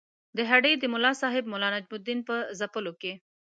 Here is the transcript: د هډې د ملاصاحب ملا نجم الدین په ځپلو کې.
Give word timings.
د 0.37 0.39
هډې 0.49 0.73
د 0.77 0.83
ملاصاحب 0.93 1.45
ملا 1.51 1.69
نجم 1.73 1.91
الدین 1.95 2.19
په 2.27 2.35
ځپلو 2.59 2.93
کې. 3.01 3.13